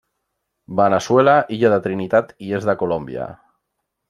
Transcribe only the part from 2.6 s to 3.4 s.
est de Colòmbia.